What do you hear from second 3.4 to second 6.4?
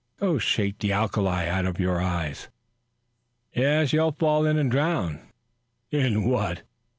"Yes, you'll fall in and drown." "In